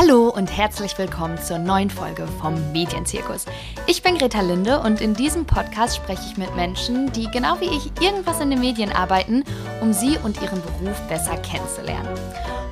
[0.00, 3.46] Hallo und herzlich willkommen zur neuen Folge vom Medienzirkus.
[3.88, 7.64] Ich bin Greta Linde und in diesem Podcast spreche ich mit Menschen, die genau wie
[7.64, 9.42] ich irgendwas in den Medien arbeiten,
[9.80, 12.16] um sie und ihren Beruf besser kennenzulernen.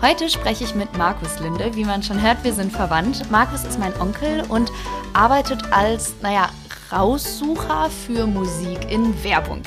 [0.00, 1.74] Heute spreche ich mit Markus Linde.
[1.74, 3.28] Wie man schon hört, wir sind verwandt.
[3.28, 4.70] Markus ist mein Onkel und
[5.12, 6.50] arbeitet als, naja,
[6.92, 9.62] Raussucher für Musik in Werbung.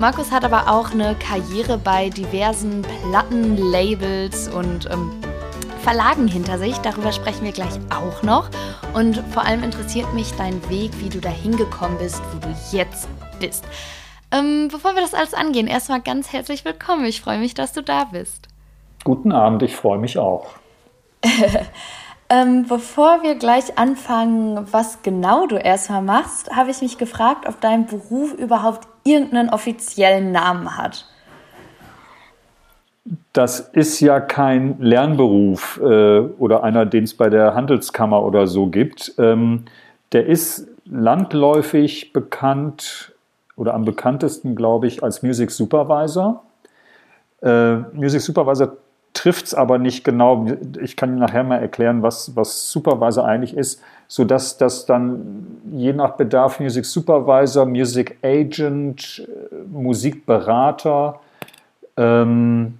[0.00, 5.12] Markus hat aber auch eine Karriere bei diversen Plattenlabels und ähm,
[5.84, 6.78] Verlagen hinter sich.
[6.78, 8.48] Darüber sprechen wir gleich auch noch.
[8.94, 13.06] Und vor allem interessiert mich dein Weg, wie du da hingekommen bist, wo du jetzt
[13.38, 13.66] bist.
[14.32, 17.04] Ähm, bevor wir das alles angehen, erstmal ganz herzlich willkommen.
[17.04, 18.48] Ich freue mich, dass du da bist.
[19.04, 20.52] Guten Abend, ich freue mich auch.
[22.30, 27.60] ähm, bevor wir gleich anfangen, was genau du erstmal machst, habe ich mich gefragt, ob
[27.60, 31.04] dein Beruf überhaupt irgendeinen offiziellen Namen hat
[33.32, 38.68] das ist ja kein Lernberuf äh, oder einer, den es bei der Handelskammer oder so
[38.68, 39.14] gibt.
[39.18, 39.64] Ähm,
[40.12, 43.12] der ist landläufig bekannt
[43.56, 46.42] oder am bekanntesten, glaube ich, als Music Supervisor.
[47.42, 48.76] Äh, Music Supervisor
[49.12, 50.46] trifft es aber nicht genau.
[50.80, 56.12] Ich kann nachher mal erklären, was, was Supervisor eigentlich ist, sodass das dann je nach
[56.12, 61.20] Bedarf Music Supervisor, Music Agent, äh, Musikberater,
[61.96, 62.78] ähm,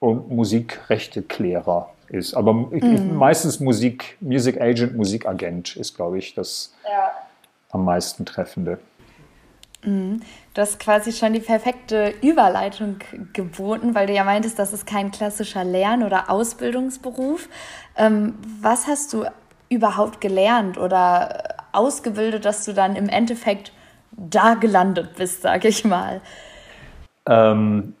[0.00, 2.34] und Musikrechteklärer ist.
[2.34, 3.16] Aber mhm.
[3.16, 7.10] meistens Musik, Music Agent, Musikagent ist, glaube ich, das ja.
[7.70, 8.78] am meisten treffende.
[9.84, 10.20] Mhm.
[10.54, 12.96] Du hast quasi schon die perfekte Überleitung
[13.32, 17.48] geboten, weil du ja meintest, das ist kein klassischer Lern- oder Ausbildungsberuf.
[17.96, 19.24] Ähm, was hast du
[19.68, 23.72] überhaupt gelernt oder ausgebildet, dass du dann im Endeffekt
[24.10, 26.20] da gelandet bist, sage ich mal?
[27.26, 27.94] Ähm,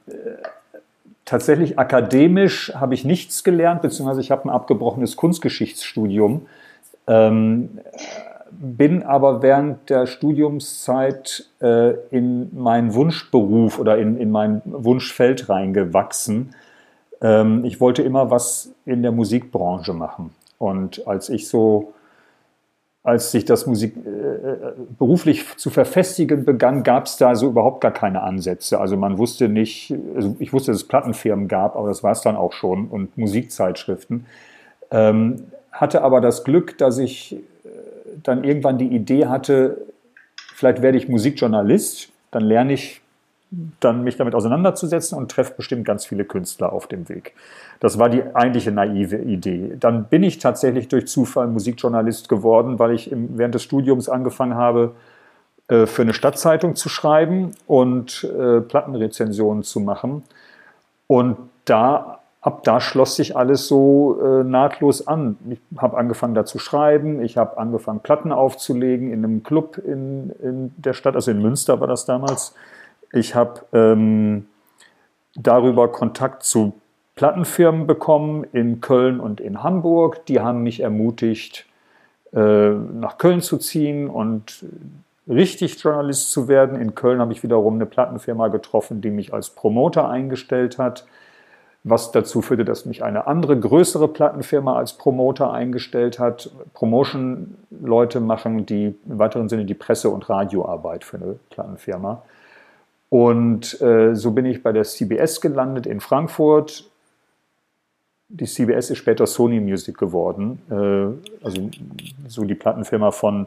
[1.28, 6.46] tatsächlich akademisch habe ich nichts gelernt, beziehungsweise ich habe ein abgebrochenes Kunstgeschichtsstudium,
[7.06, 7.80] ähm,
[8.50, 16.54] bin aber während der Studiumszeit äh, in meinen Wunschberuf oder in, in mein Wunschfeld reingewachsen.
[17.20, 20.30] Ähm, ich wollte immer was in der Musikbranche machen.
[20.56, 21.92] Und als ich so
[23.08, 27.90] als sich das Musik äh, beruflich zu verfestigen begann, gab es da so überhaupt gar
[27.90, 28.78] keine Ansätze.
[28.78, 32.20] Also man wusste nicht, also ich wusste, dass es Plattenfirmen gab, aber das war es
[32.20, 34.26] dann auch schon und Musikzeitschriften.
[34.90, 37.38] Ähm, hatte aber das Glück, dass ich äh,
[38.22, 39.86] dann irgendwann die Idee hatte,
[40.54, 43.00] vielleicht werde ich Musikjournalist, dann lerne ich
[43.50, 47.34] dann mich damit auseinanderzusetzen und treffe bestimmt ganz viele Künstler auf dem Weg.
[47.80, 49.76] Das war die eigentliche naive Idee.
[49.80, 54.54] Dann bin ich tatsächlich durch Zufall Musikjournalist geworden, weil ich im, während des Studiums angefangen
[54.54, 54.92] habe,
[55.68, 60.24] äh, für eine Stadtzeitung zu schreiben und äh, Plattenrezensionen zu machen.
[61.06, 65.38] Und da, ab da schloss sich alles so äh, nahtlos an.
[65.48, 70.30] Ich habe angefangen da zu schreiben, ich habe angefangen Platten aufzulegen in einem Club in,
[70.42, 72.54] in der Stadt, also in Münster war das damals.
[73.12, 74.46] Ich habe ähm,
[75.34, 76.74] darüber Kontakt zu
[77.14, 80.24] Plattenfirmen bekommen in Köln und in Hamburg.
[80.26, 81.66] Die haben mich ermutigt,
[82.32, 84.64] äh, nach Köln zu ziehen und
[85.26, 86.80] richtig Journalist zu werden.
[86.80, 91.06] In Köln habe ich wiederum eine Plattenfirma getroffen, die mich als Promoter eingestellt hat,
[91.82, 96.50] was dazu führte, dass mich eine andere, größere Plattenfirma als Promoter eingestellt hat.
[96.74, 102.22] Promotion-Leute machen die im weiteren Sinne die Presse- und Radioarbeit für eine Plattenfirma.
[103.10, 106.90] Und äh, so bin ich bei der CBS gelandet in Frankfurt.
[108.28, 111.70] Die CBS ist später Sony Music geworden, äh, also
[112.26, 113.46] so die Plattenfirma von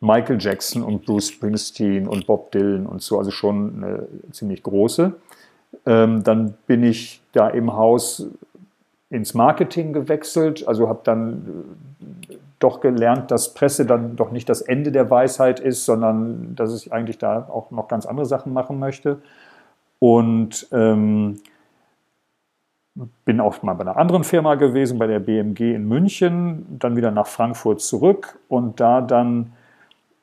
[0.00, 5.14] Michael Jackson und Bruce Springsteen und Bob Dylan und so, also schon eine ziemlich große.
[5.86, 8.26] Ähm, dann bin ich da im Haus
[9.10, 11.64] ins Marketing gewechselt, also habe dann
[12.58, 16.92] doch gelernt, dass Presse dann doch nicht das Ende der Weisheit ist, sondern dass ich
[16.92, 19.20] eigentlich da auch noch ganz andere Sachen machen möchte.
[20.00, 21.40] Und ähm,
[23.24, 27.10] bin auch mal bei einer anderen Firma gewesen, bei der BMG in München, dann wieder
[27.10, 29.52] nach Frankfurt zurück und da dann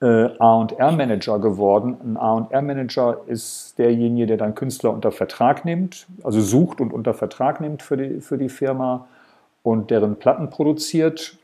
[0.01, 1.97] äh, AR-Manager geworden.
[2.03, 7.61] Ein AR-Manager ist derjenige, der dann Künstler unter Vertrag nimmt, also sucht und unter Vertrag
[7.61, 9.07] nimmt für die, für die Firma
[9.63, 11.37] und deren Platten produziert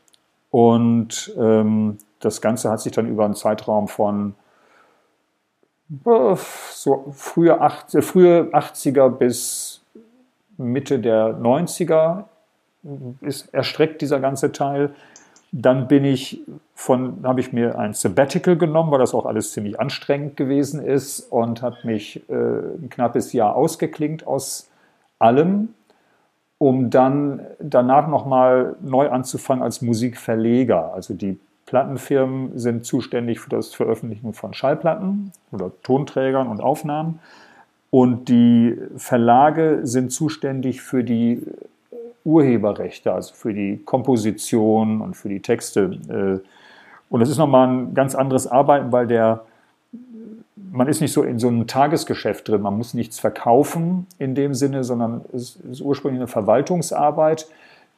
[0.51, 4.35] und ähm, das Ganze hat sich dann über einen Zeitraum von
[6.05, 6.35] äh,
[6.71, 9.81] so frühe, 80, frühe 80er bis
[10.57, 12.25] Mitte der 90er
[13.21, 14.93] ist erstreckt dieser ganze Teil.
[15.51, 16.41] Dann bin ich
[16.73, 21.19] von, habe ich mir ein Sabbatical genommen, weil das auch alles ziemlich anstrengend gewesen ist
[21.31, 24.69] und habe mich äh, ein knappes Jahr ausgeklingt aus
[25.19, 25.73] allem
[26.61, 30.93] um dann danach nochmal neu anzufangen als Musikverleger.
[30.93, 37.17] Also die Plattenfirmen sind zuständig für das Veröffentlichen von Schallplatten oder Tonträgern und Aufnahmen.
[37.89, 41.41] Und die Verlage sind zuständig für die
[42.25, 45.97] Urheberrechte, also für die Komposition und für die Texte.
[46.09, 46.47] Äh,
[47.09, 49.45] und das ist nochmal ein ganz anderes Arbeiten, weil der,
[50.71, 54.53] man ist nicht so in so einem Tagesgeschäft drin, man muss nichts verkaufen in dem
[54.53, 57.47] Sinne, sondern es ist ursprünglich eine Verwaltungsarbeit,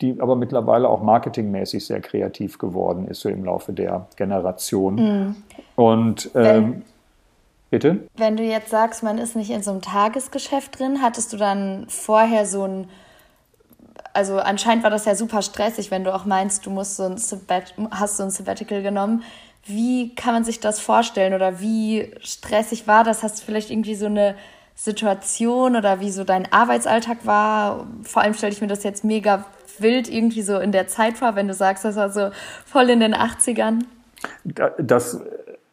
[0.01, 4.95] die aber mittlerweile auch marketingmäßig sehr kreativ geworden ist, so im Laufe der Generation.
[4.95, 5.35] Mhm.
[5.75, 6.81] Und ähm,
[7.69, 8.07] bitte?
[8.17, 11.85] Wenn du jetzt sagst, man ist nicht in so einem Tagesgeschäft drin, hattest du dann
[11.89, 12.87] vorher so ein
[14.15, 17.17] also anscheinend war das ja super stressig, wenn du auch meinst, du musst so ein
[17.17, 19.23] Sabbat hast so ein Sabbatical genommen.
[19.65, 23.23] Wie kann man sich das vorstellen oder wie stressig war das?
[23.23, 24.35] Hast du vielleicht irgendwie so eine
[24.75, 27.87] Situation oder wie so dein Arbeitsalltag war?
[28.03, 29.45] Vor allem stelle ich mir das jetzt mega
[29.79, 32.29] wild irgendwie so in der Zeit vor, wenn du sagst, das war so
[32.65, 33.83] voll in den 80ern.
[34.77, 35.21] Das,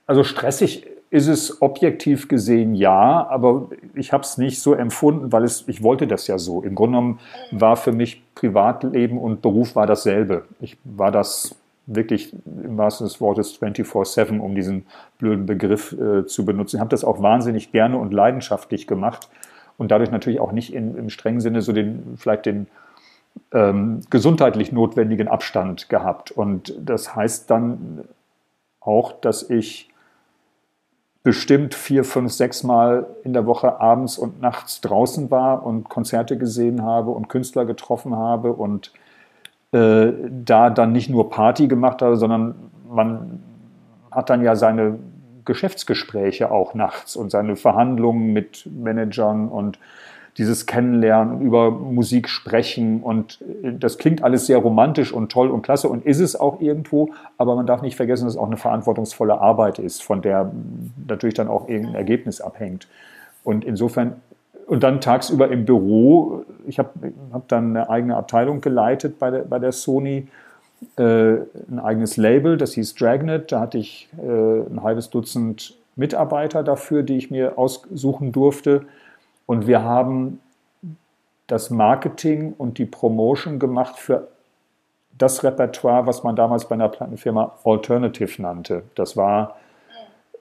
[0.07, 5.43] also stressig ist es objektiv gesehen ja, aber ich habe es nicht so empfunden, weil
[5.43, 6.63] es, ich wollte das ja so.
[6.63, 7.21] Im Grunde genommen
[7.51, 10.45] war für mich Privatleben und Beruf war dasselbe.
[10.61, 11.57] Ich war das
[11.95, 14.87] wirklich im wahrsten des Wortes 24-7, um diesen
[15.19, 16.77] blöden Begriff äh, zu benutzen.
[16.77, 19.29] Ich habe das auch wahnsinnig gerne und leidenschaftlich gemacht
[19.77, 22.69] und dadurch natürlich auch nicht in, im strengen Sinne so den, vielleicht den
[23.53, 26.31] ähm, gesundheitlich notwendigen Abstand gehabt.
[26.31, 28.05] Und das heißt dann
[28.81, 29.89] auch, dass ich
[31.23, 36.39] bestimmt vier, fünf, sechs Mal in der Woche abends und nachts draußen war und Konzerte
[36.39, 38.93] gesehen habe und Künstler getroffen habe und
[39.73, 40.13] äh,
[40.45, 42.55] da dann nicht nur Party gemacht habe, sondern
[42.89, 43.41] man
[44.11, 44.99] hat dann ja seine
[45.45, 49.79] Geschäftsgespräche auch nachts und seine Verhandlungen mit Managern und
[50.39, 55.63] dieses Kennenlernen, über Musik sprechen und äh, das klingt alles sehr romantisch und toll und
[55.63, 58.57] klasse und ist es auch irgendwo, aber man darf nicht vergessen, dass es auch eine
[58.57, 60.51] verantwortungsvolle Arbeit ist, von der
[61.07, 62.89] natürlich dann auch irgendein Ergebnis abhängt.
[63.45, 64.17] Und insofern,
[64.71, 66.91] und dann tagsüber im Büro, ich habe
[67.33, 70.29] hab dann eine eigene Abteilung geleitet bei der, bei der Sony,
[70.97, 76.63] äh, ein eigenes Label, das hieß Dragnet, da hatte ich äh, ein halbes Dutzend Mitarbeiter
[76.63, 78.83] dafür, die ich mir aussuchen durfte
[79.45, 80.39] und wir haben
[81.49, 84.29] das Marketing und die Promotion gemacht für
[85.19, 88.85] das Repertoire, was man damals bei einer Plattenfirma Alternative nannte.
[88.95, 89.57] Das war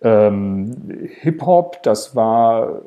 [0.03, 2.83] ähm, Hip-Hop, das war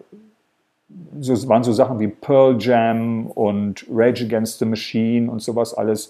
[1.21, 6.09] so, waren so Sachen wie Pearl Jam und Rage Against the Machine und sowas alles.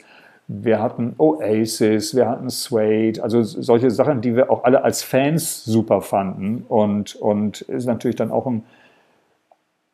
[0.49, 5.65] Wir hatten Oasis, wir hatten Suede, also solche Sachen, die wir auch alle als Fans
[5.65, 6.65] super fanden.
[6.69, 8.65] Und, und ist natürlich dann auch ein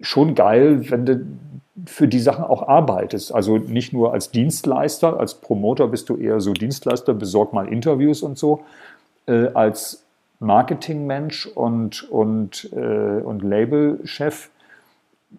[0.00, 1.26] schon geil, wenn du
[1.87, 3.35] für die Sachen auch arbeitest.
[3.35, 8.23] Also nicht nur als Dienstleister, als Promoter bist du eher so Dienstleister, besorg mal Interviews
[8.23, 8.64] und so.
[9.26, 10.05] Äh, als
[10.40, 14.50] Marketingmensch und, und, äh, und Labelchef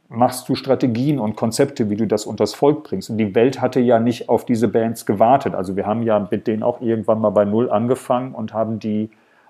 [0.08, 3.10] machst du Strategien und Konzepte, wie du das unters Volk bringst.
[3.10, 5.56] Und die Welt hatte ja nicht auf diese Bands gewartet.
[5.56, 9.10] Also wir haben ja mit denen auch irgendwann mal bei Null angefangen und haben die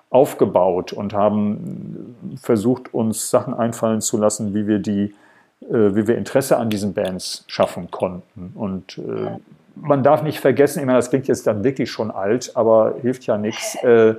[0.09, 5.13] aufgebaut und haben versucht, uns Sachen einfallen zu lassen, wie wir die,
[5.61, 8.53] äh, wie wir Interesse an diesen Bands schaffen konnten.
[8.55, 9.37] Und äh,
[9.75, 13.25] man darf nicht vergessen, ich meine, das klingt jetzt dann wirklich schon alt, aber hilft
[13.25, 13.75] ja nichts.
[13.83, 14.15] Äh,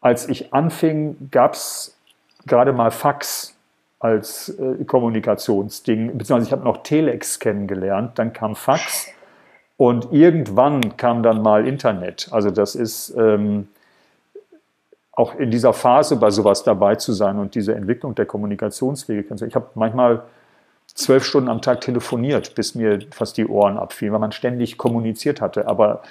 [0.00, 1.96] als ich anfing, gab es
[2.46, 3.55] gerade mal Fax
[4.06, 9.08] als äh, Kommunikationsding, beziehungsweise ich habe noch Telex kennengelernt, dann kam Fax
[9.76, 12.28] und irgendwann kam dann mal Internet.
[12.30, 13.68] Also das ist ähm,
[15.12, 19.24] auch in dieser Phase bei sowas dabei zu sein und diese Entwicklung der Kommunikationswege.
[19.46, 20.22] Ich habe manchmal
[20.86, 25.40] zwölf Stunden am Tag telefoniert, bis mir fast die Ohren abfielen, weil man ständig kommuniziert
[25.40, 25.66] hatte.
[25.66, 26.02] Aber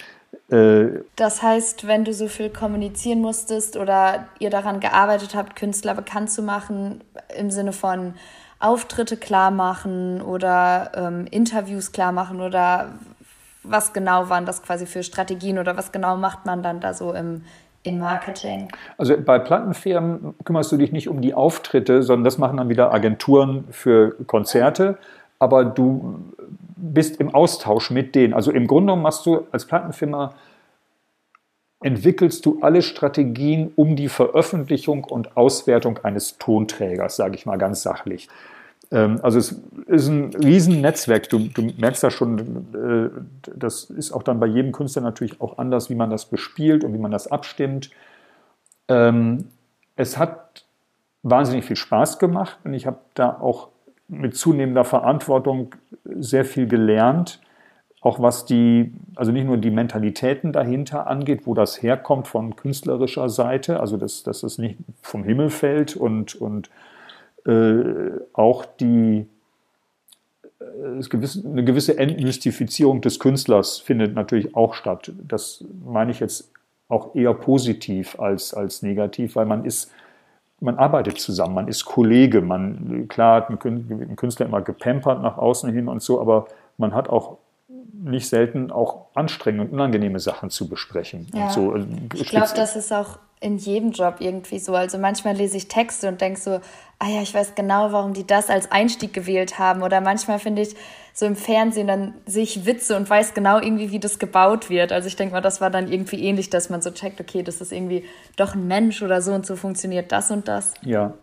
[0.49, 5.93] äh, das heißt, wenn du so viel kommunizieren musstest oder ihr daran gearbeitet habt, Künstler
[5.93, 7.03] bekannt zu machen,
[7.37, 8.13] im Sinne von
[8.59, 12.93] Auftritte klar machen oder ähm, Interviews klar machen oder
[13.63, 17.13] was genau waren das quasi für Strategien oder was genau macht man dann da so
[17.13, 17.43] im,
[17.83, 18.67] in Marketing?
[18.97, 22.93] Also bei Plattenfirmen kümmerst du dich nicht um die Auftritte, sondern das machen dann wieder
[22.93, 24.97] Agenturen für Konzerte.
[25.39, 26.19] Aber du
[26.93, 28.33] bist im Austausch mit denen.
[28.33, 30.35] Also im Grunde genommen machst du als Plattenfirma
[31.81, 37.83] entwickelst du alle Strategien um die Veröffentlichung und Auswertung eines Tonträgers, sage ich mal ganz
[37.83, 38.27] sachlich.
[38.91, 41.29] Ähm, also es ist ein Riesennetzwerk.
[41.29, 42.39] Du, du merkst ja schon,
[42.73, 46.83] äh, das ist auch dann bei jedem Künstler natürlich auch anders, wie man das bespielt
[46.83, 47.91] und wie man das abstimmt.
[48.87, 49.49] Ähm,
[49.95, 50.65] es hat
[51.23, 53.69] wahnsinnig viel Spaß gemacht und ich habe da auch
[54.07, 57.41] mit zunehmender Verantwortung sehr viel gelernt,
[58.01, 63.29] auch was die, also nicht nur die Mentalitäten dahinter angeht, wo das herkommt von künstlerischer
[63.29, 66.69] Seite, also dass, dass es nicht vom Himmel fällt und, und
[67.47, 69.25] äh, auch die,
[70.59, 70.65] äh,
[71.45, 75.11] eine gewisse Entmystifizierung des Künstlers findet natürlich auch statt.
[75.27, 76.51] Das meine ich jetzt
[76.87, 79.91] auch eher positiv als, als negativ, weil man ist,
[80.61, 85.71] man arbeitet zusammen, man ist Kollege, man, klar hat ein Künstler immer gepampert nach außen
[85.71, 86.47] hin und so, aber
[86.77, 87.37] man hat auch
[87.93, 91.27] nicht selten auch anstrengende und unangenehme Sachen zu besprechen.
[91.33, 91.49] Ja.
[91.49, 94.73] So, äh, ich glaube, das ist auch in jedem Job irgendwie so.
[94.73, 96.59] Also manchmal lese ich Texte und denke so,
[96.99, 99.81] ah ja, ich weiß genau, warum die das als Einstieg gewählt haben.
[99.81, 100.75] Oder manchmal finde ich
[101.17, 104.91] so im Fernsehen, dann sehe ich Witze und weiß genau irgendwie, wie das gebaut wird.
[104.91, 107.61] Also ich denke mal, das war dann irgendwie ähnlich, dass man so checkt, okay, das
[107.61, 108.03] ist irgendwie
[108.35, 110.73] doch ein Mensch oder so und so funktioniert das und das.
[110.81, 111.13] Ja.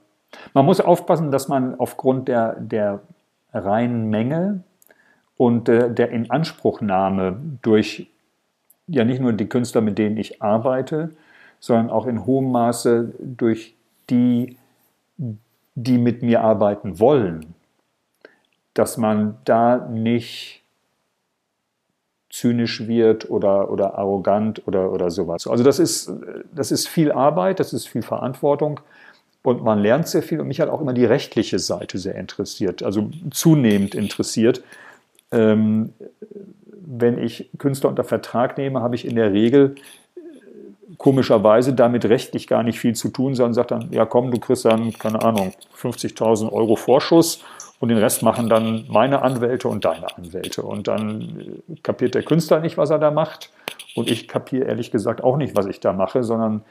[0.54, 3.00] Man muss aufpassen, dass man aufgrund der, der
[3.52, 4.62] reinen Menge
[5.36, 8.06] und äh, der Inanspruchnahme durch
[8.86, 11.10] ja nicht nur die Künstler, mit denen ich arbeite,
[11.60, 13.74] sondern auch in hohem Maße durch
[14.08, 14.56] die,
[15.74, 17.54] die mit mir arbeiten wollen,
[18.74, 20.62] dass man da nicht
[22.30, 25.46] zynisch wird oder, oder arrogant oder, oder sowas.
[25.46, 26.10] Also das ist,
[26.54, 28.80] das ist viel Arbeit, das ist viel Verantwortung
[29.42, 32.82] und man lernt sehr viel und mich hat auch immer die rechtliche Seite sehr interessiert,
[32.82, 34.62] also zunehmend interessiert,
[35.30, 35.92] ähm,
[36.70, 39.74] wenn ich Künstler unter Vertrag nehme, habe ich in der Regel
[40.16, 40.20] äh,
[40.96, 44.64] komischerweise damit rechtlich gar nicht viel zu tun, sondern sagt dann, ja komm, du kriegst
[44.64, 47.42] dann, keine Ahnung, 50.000 Euro Vorschuss
[47.82, 50.62] und den Rest machen dann meine Anwälte und deine Anwälte.
[50.62, 53.50] Und dann äh, kapiert der Künstler nicht, was er da macht
[53.96, 56.62] und ich kapiere ehrlich gesagt auch nicht, was ich da mache, sondern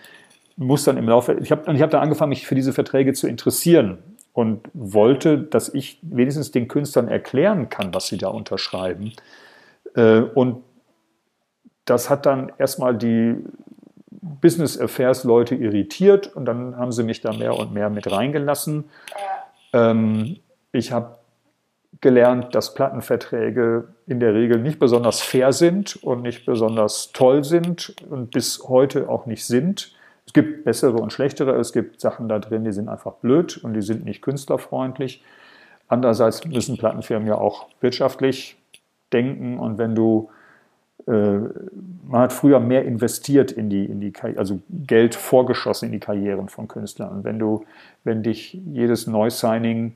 [0.55, 3.27] muss dann im Laufe, ich habe ich hab dann angefangen, mich für diese Verträge zu
[3.27, 3.97] interessieren
[4.31, 9.11] und wollte, dass ich wenigstens den Künstlern erklären kann, was sie da unterschreiben.
[9.97, 10.63] Äh, und
[11.83, 13.35] das hat dann erstmal die
[14.21, 18.85] Business Affairs Leute irritiert und dann haben sie mich da mehr und mehr mit reingelassen.
[19.73, 20.37] Ähm,
[20.71, 21.17] ich habe
[21.99, 27.95] gelernt, dass Plattenverträge in der Regel nicht besonders fair sind und nicht besonders toll sind
[28.09, 29.93] und bis heute auch nicht sind.
[30.25, 33.73] Es gibt bessere und schlechtere, es gibt Sachen da drin, die sind einfach blöd und
[33.73, 35.23] die sind nicht künstlerfreundlich.
[35.87, 38.57] Andererseits müssen Plattenfirmen ja auch wirtschaftlich
[39.11, 40.29] denken und wenn du,
[41.05, 41.11] äh,
[42.07, 46.47] man hat früher mehr investiert in die, in die, also Geld vorgeschossen in die Karrieren
[46.47, 47.09] von Künstlern.
[47.09, 47.65] Und wenn du,
[48.05, 49.93] wenn dich jedes Neusigning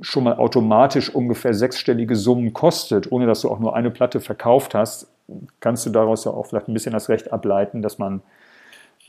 [0.00, 4.74] schon mal automatisch ungefähr sechsstellige Summen kostet, ohne dass du auch nur eine Platte verkauft
[4.74, 5.08] hast,
[5.60, 8.22] kannst du daraus ja auch vielleicht ein bisschen das Recht ableiten, dass man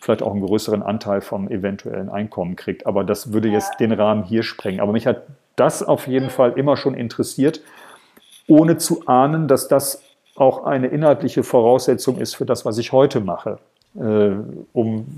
[0.02, 2.88] vielleicht auch einen größeren Anteil vom eventuellen Einkommen kriegt.
[2.88, 4.80] Aber das würde jetzt den Rahmen hier sprengen.
[4.80, 5.24] Aber mich hat
[5.56, 7.62] das auf jeden Fall immer schon interessiert,
[8.48, 10.02] ohne zu ahnen, dass das
[10.36, 13.60] auch eine inhaltliche Voraussetzung ist für das, was ich heute mache.
[13.96, 14.32] Äh,
[14.74, 15.18] um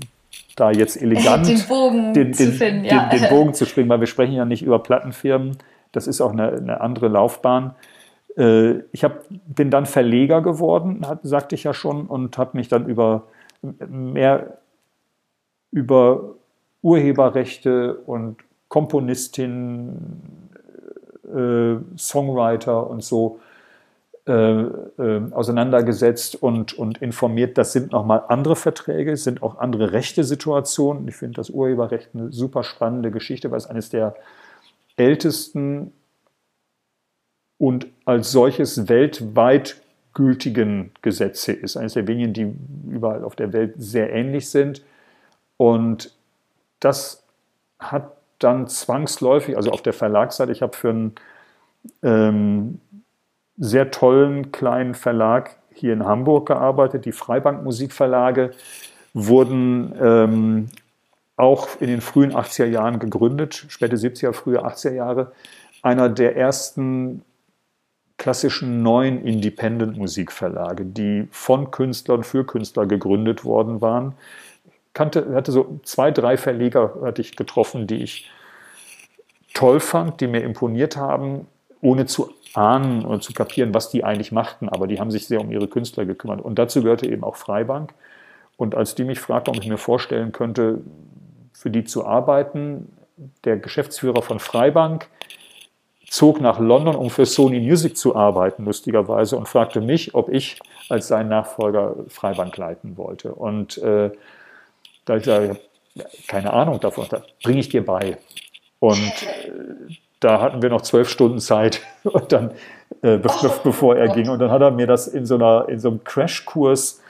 [0.54, 3.08] da jetzt elegant den Bogen, den, den, zu finden, ja.
[3.08, 5.56] den, Bogen zu springen, weil wir sprechen ja nicht über Plattenfirmen.
[5.92, 7.74] Das ist auch eine, eine andere Laufbahn.
[8.36, 12.68] Äh, ich hab, bin dann Verleger geworden, hat, sagte ich ja schon, und habe mich
[12.68, 13.24] dann über
[13.88, 14.58] mehr
[15.70, 16.34] über
[16.82, 18.36] Urheberrechte und
[18.68, 20.20] Komponistin,
[21.24, 23.40] äh, Songwriter und so
[24.26, 27.58] äh, äh, auseinandergesetzt und, und informiert.
[27.58, 31.08] Das sind nochmal andere Verträge, sind auch andere Rechte-Situationen.
[31.08, 34.14] Ich finde das Urheberrecht eine super spannende Geschichte, weil es eines der
[34.96, 35.92] ältesten
[37.58, 39.80] und als solches weltweit
[40.14, 41.76] gültigen Gesetze ist.
[41.76, 42.54] Eines der wenigen, die
[42.90, 44.82] überall auf der Welt sehr ähnlich sind
[45.56, 46.14] und
[46.78, 47.24] das
[47.80, 51.14] hat dann zwangsläufig, also auf der Verlagsseite, ich habe für einen
[52.02, 52.80] ähm,
[53.62, 57.04] sehr tollen kleinen Verlag hier in Hamburg gearbeitet.
[57.04, 58.50] Die Freibank Musikverlage
[59.14, 60.66] wurden ähm,
[61.36, 65.32] auch in den frühen 80er Jahren gegründet, späte 70er, frühe 80er Jahre.
[65.80, 67.22] Einer der ersten
[68.18, 74.14] klassischen neuen Independent-Musikverlage, die von Künstlern für Künstler gegründet worden waren
[74.92, 78.28] kannte, hatte so zwei, drei Verleger hatte ich getroffen, die ich
[79.54, 81.46] toll fand, die mir imponiert haben,
[81.80, 84.68] ohne zu ahnen und zu kapieren, was die eigentlich machten.
[84.68, 86.40] Aber die haben sich sehr um ihre Künstler gekümmert.
[86.40, 87.94] Und dazu gehörte eben auch Freibank.
[88.56, 90.80] Und als die mich fragte, ob ich mir vorstellen könnte,
[91.52, 92.92] für die zu arbeiten,
[93.44, 95.08] der Geschäftsführer von Freibank
[96.08, 100.58] zog nach London, um für Sony Music zu arbeiten, lustigerweise, und fragte mich, ob ich
[100.90, 103.34] als sein Nachfolger Freibank leiten wollte.
[103.34, 104.10] Und äh,
[105.04, 105.58] da ich sage,
[105.94, 108.18] ich habe keine Ahnung davon, da bringe ich dir bei.
[108.78, 112.52] Und äh, da hatten wir noch zwölf Stunden Zeit und dann
[113.02, 113.30] äh, be
[113.64, 114.28] bevor er ging.
[114.28, 117.00] Und dann hat er mir das in so, einer, in so einem Crashkurs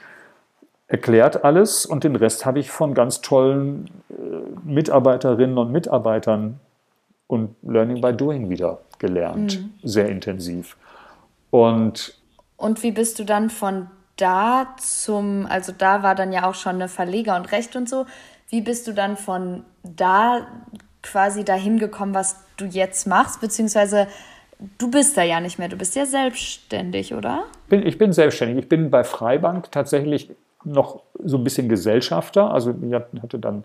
[0.87, 4.13] erklärt alles und den Rest habe ich von ganz tollen äh,
[4.63, 6.59] Mitarbeiterinnen und Mitarbeitern
[7.27, 9.73] und Learning by Doing wieder gelernt, mhm.
[9.81, 10.77] sehr intensiv.
[11.49, 12.15] Und,
[12.57, 16.75] und wie bist du dann von da zum, also da war dann ja auch schon
[16.75, 18.05] eine Verleger und Recht und so,
[18.49, 20.47] wie bist du dann von da
[21.03, 24.07] quasi dahin gekommen, was du jetzt machst, beziehungsweise
[24.77, 27.43] du bist da ja nicht mehr, du bist ja selbstständig, oder?
[27.69, 28.57] ich bin selbstständig.
[28.63, 30.31] Ich bin bei Freibank tatsächlich
[30.63, 32.51] noch so ein bisschen Gesellschafter.
[32.51, 33.63] Also ich hatte dann,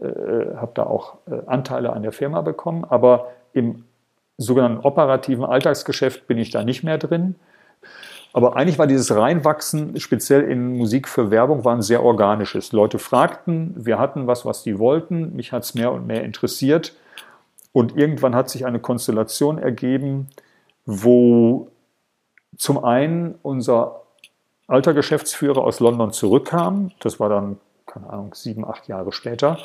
[0.00, 3.84] äh, habe da auch äh, Anteile an der Firma bekommen, aber im
[4.36, 7.36] sogenannten operativen Alltagsgeschäft bin ich da nicht mehr drin.
[8.34, 12.72] Aber eigentlich war dieses Reinwachsen, speziell in Musik für Werbung, war ein sehr organisches.
[12.72, 15.36] Leute fragten, wir hatten was, was die wollten.
[15.36, 16.94] Mich hat es mehr und mehr interessiert.
[17.70, 20.30] Und irgendwann hat sich eine Konstellation ergeben,
[20.84, 21.68] wo
[22.58, 24.02] zum einen unser
[24.66, 26.90] alter Geschäftsführer aus London zurückkam.
[26.98, 29.58] Das war dann, keine Ahnung, sieben, acht Jahre später.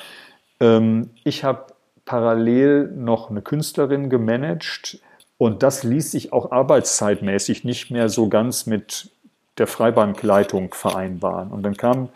[0.60, 1.66] Ähm, ich habe
[2.06, 5.00] parallel noch eine Künstlerin gemanagt
[5.40, 9.10] und das ließ sich auch arbeitszeitmäßig nicht mehr so ganz mit
[9.58, 11.52] der Freibankleitung vereinbaren.
[11.52, 12.10] Und dann kam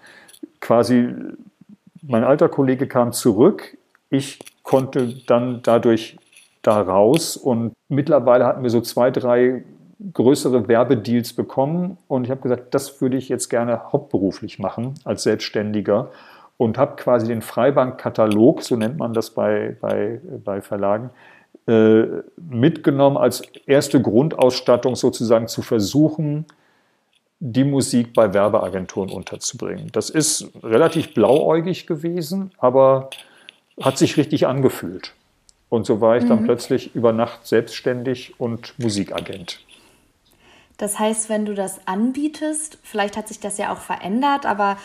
[0.60, 1.08] quasi,
[2.02, 3.78] mein alter Kollege kam zurück,
[4.10, 6.18] ich konnte dann dadurch
[6.64, 7.38] da raus.
[7.38, 9.64] Und mittlerweile hatten wir so zwei, drei
[10.12, 11.98] größere Werbedeals bekommen.
[12.10, 16.12] Und ich habe gesagt, das würde ich jetzt gerne hauptberuflich machen als Selbstständiger.
[16.58, 21.10] Und habe quasi den Freibankkatalog, so nennt man das bei, bei, bei Verlagen,
[21.66, 26.46] mitgenommen als erste Grundausstattung sozusagen zu versuchen,
[27.40, 29.90] die Musik bei Werbeagenturen unterzubringen.
[29.92, 33.10] Das ist relativ blauäugig gewesen, aber
[33.82, 35.14] hat sich richtig angefühlt.
[35.70, 36.46] Und so war ich dann mhm.
[36.46, 39.60] plötzlich über Nacht selbstständig und Musikagent.
[40.78, 44.78] Das heißt, wenn du das anbietest, vielleicht hat sich das ja auch verändert, aber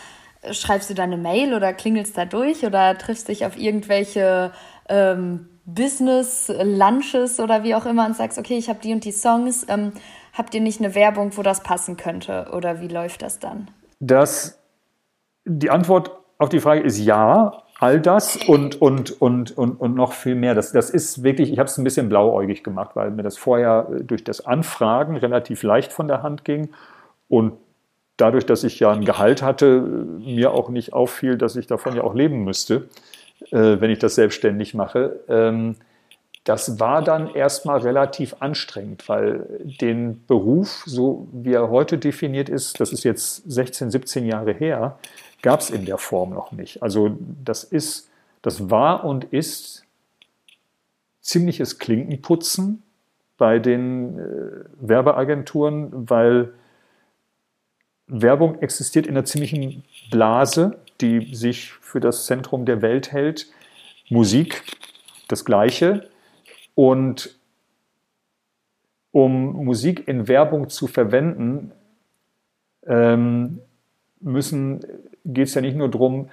[0.43, 4.53] äh, schreibst du da eine Mail oder klingelst da durch oder triffst dich auf irgendwelche
[4.89, 9.67] ähm, Business-Lunches oder wie auch immer und sagst, okay, ich habe die und die Songs,
[9.69, 9.93] ähm,
[10.33, 13.71] habt ihr nicht eine Werbung, wo das passen könnte oder wie läuft das dann?
[14.01, 14.59] Das,
[15.45, 20.13] die Antwort auf die Frage ist ja, all das und, und, und, und, und noch
[20.13, 20.55] viel mehr.
[20.55, 23.89] Das, das ist wirklich, ich habe es ein bisschen blauäugig gemacht, weil mir das vorher
[24.03, 26.71] durch das Anfragen relativ leicht von der Hand ging
[27.29, 27.53] und
[28.17, 32.03] dadurch, dass ich ja ein Gehalt hatte, mir auch nicht auffiel, dass ich davon ja
[32.03, 32.89] auch leben müsste,
[33.51, 35.21] äh, wenn ich das selbstständig mache.
[35.29, 35.77] Ähm,
[36.45, 39.47] das war dann erstmal relativ anstrengend, weil
[39.81, 44.99] den Beruf, so wie er heute definiert ist, das ist jetzt 16, 17 Jahre her,
[45.43, 46.83] gab es in der Form noch nicht.
[46.83, 48.09] Also das ist,
[48.41, 49.85] das war und ist
[51.21, 52.83] ziemliches Klinkenputzen
[53.37, 56.53] bei den äh, Werbeagenturen, weil
[58.07, 63.47] Werbung existiert in einer ziemlichen Blase, die sich für das Zentrum der Welt hält.
[64.09, 64.65] Musik,
[65.29, 66.09] das Gleiche.
[66.75, 67.39] Und
[69.13, 71.73] um Musik in Werbung zu verwenden,
[72.87, 73.61] ähm,
[74.21, 76.29] geht es ja nicht nur darum,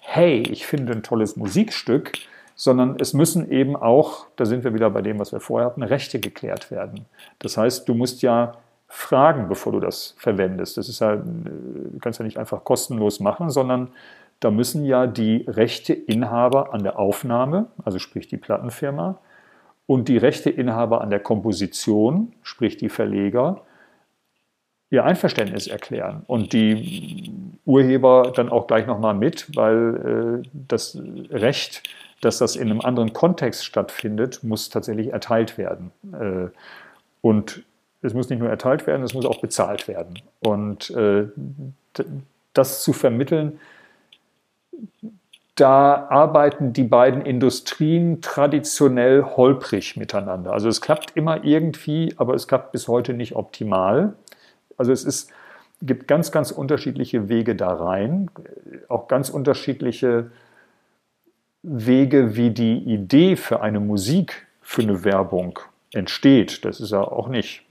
[0.00, 2.12] hey, ich finde ein tolles Musikstück,
[2.54, 5.82] sondern es müssen eben auch, da sind wir wieder bei dem, was wir vorher hatten,
[5.82, 7.06] Rechte geklärt werden.
[7.40, 8.58] Das heißt, du musst ja
[8.94, 10.76] fragen, bevor du das verwendest.
[10.76, 13.88] Das ist ja, du kannst ja nicht einfach kostenlos machen, sondern
[14.38, 19.18] da müssen ja die Rechteinhaber an der Aufnahme, also sprich die Plattenfirma,
[19.86, 23.62] und die Rechteinhaber an der Komposition, sprich die Verleger,
[24.90, 27.32] ihr Einverständnis erklären und die
[27.64, 30.96] Urheber dann auch gleich nochmal mit, weil äh, das
[31.30, 31.82] Recht,
[32.20, 35.90] dass das in einem anderen Kontext stattfindet, muss tatsächlich erteilt werden.
[36.12, 36.48] Äh,
[37.22, 37.64] und
[38.04, 40.20] es muss nicht nur erteilt werden, es muss auch bezahlt werden.
[40.40, 41.26] Und äh,
[42.52, 43.58] das zu vermitteln,
[45.54, 50.52] da arbeiten die beiden Industrien traditionell holprig miteinander.
[50.52, 54.14] Also es klappt immer irgendwie, aber es klappt bis heute nicht optimal.
[54.76, 55.30] Also es ist,
[55.80, 58.30] gibt ganz, ganz unterschiedliche Wege da rein,
[58.88, 60.30] auch ganz unterschiedliche
[61.62, 65.58] Wege, wie die Idee für eine Musik, für eine Werbung
[65.92, 66.64] entsteht.
[66.64, 67.62] Das ist ja auch nicht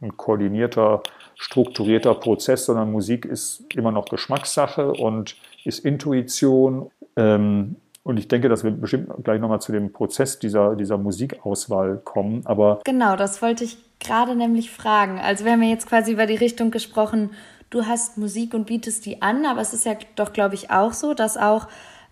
[0.00, 1.02] ein koordinierter,
[1.36, 6.90] strukturierter Prozess, sondern Musik ist immer noch Geschmackssache und ist Intuition.
[7.16, 11.98] Ähm, und ich denke, dass wir bestimmt gleich nochmal zu dem Prozess dieser, dieser Musikauswahl
[11.98, 12.42] kommen.
[12.44, 15.18] Aber genau, das wollte ich gerade nämlich fragen.
[15.18, 17.30] Also wir haben ja jetzt quasi über die Richtung gesprochen,
[17.68, 20.94] du hast Musik und bietest die an, aber es ist ja doch, glaube ich, auch
[20.94, 21.68] so, dass auch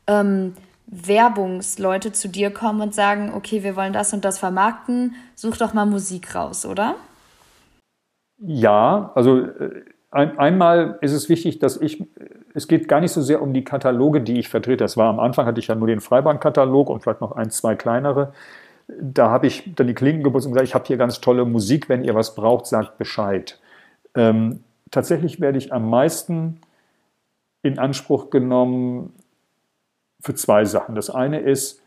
[0.06, 0.54] ähm,
[0.86, 5.74] Werbungsleute zu dir kommen und sagen, okay, wir wollen das und das vermarkten, such doch
[5.74, 6.96] mal Musik raus, oder?
[8.38, 12.04] Ja, also äh, ein, einmal ist es wichtig, dass ich,
[12.54, 14.84] es geht gar nicht so sehr um die Kataloge, die ich vertrete.
[14.84, 17.74] Das war am Anfang, hatte ich ja nur den Freibandkatalog und vielleicht noch ein, zwei
[17.74, 18.32] kleinere.
[19.00, 21.88] Da habe ich dann die Klinken geputzt und gesagt, ich habe hier ganz tolle Musik,
[21.88, 23.60] wenn ihr was braucht, sagt Bescheid.
[24.14, 26.60] Ähm, tatsächlich werde ich am meisten
[27.62, 29.12] in Anspruch genommen
[30.20, 30.94] für zwei Sachen.
[30.94, 31.82] Das eine ist,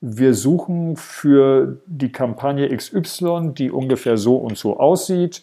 [0.00, 5.42] wir suchen für die Kampagne XY, die ungefähr so und so aussieht,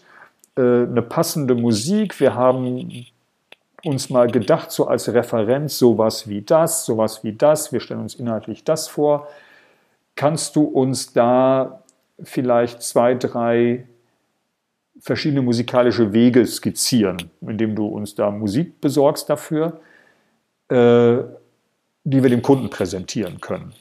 [0.62, 2.20] eine passende Musik.
[2.20, 3.06] Wir haben
[3.84, 7.72] uns mal gedacht, so als Referenz, sowas wie das, sowas wie das.
[7.72, 9.28] Wir stellen uns inhaltlich das vor.
[10.16, 11.84] Kannst du uns da
[12.22, 13.88] vielleicht zwei, drei
[15.00, 19.80] verschiedene musikalische Wege skizzieren, indem du uns da Musik besorgst dafür,
[20.70, 21.20] äh,
[22.04, 23.74] die wir dem Kunden präsentieren können?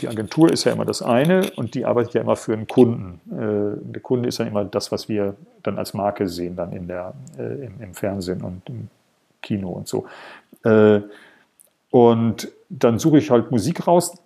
[0.00, 3.20] die Agentur ist ja immer das eine und die arbeitet ja immer für einen Kunden.
[3.30, 6.88] Äh, der Kunde ist dann immer das, was wir dann als Marke sehen, dann in
[6.88, 8.88] der, äh, im, im, Fernsehen und im
[9.40, 10.06] Kino und so.
[10.64, 11.00] Äh,
[11.90, 14.18] und dann suche ich halt Musik raus,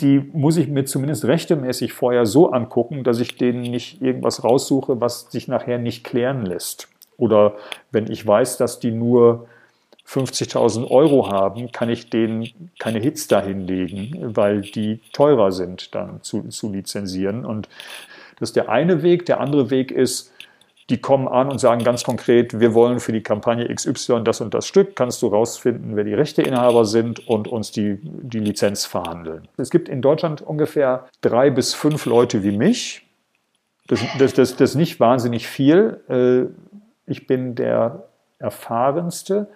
[0.00, 5.00] die muss ich mir zumindest rechtemäßig vorher so angucken, dass ich denen nicht irgendwas raussuche,
[5.00, 6.88] was sich nachher nicht klären lässt.
[7.16, 7.54] Oder
[7.92, 9.46] wenn ich weiß, dass die nur
[10.06, 16.42] 50.000 Euro haben, kann ich denen keine Hits dahinlegen, weil die teurer sind dann zu,
[16.48, 17.44] zu lizenzieren.
[17.44, 17.68] Und
[18.38, 19.26] das ist der eine Weg.
[19.26, 20.32] Der andere Weg ist,
[20.90, 24.54] die kommen an und sagen ganz konkret, wir wollen für die Kampagne XY das und
[24.54, 29.48] das Stück, kannst du rausfinden, wer die Rechteinhaber sind und uns die, die Lizenz verhandeln.
[29.56, 33.02] Es gibt in Deutschland ungefähr drei bis fünf Leute wie mich.
[33.88, 36.00] Das, das, das, das ist nicht wahnsinnig viel.
[36.08, 38.04] Äh, ich bin der
[38.38, 39.48] erfahrenste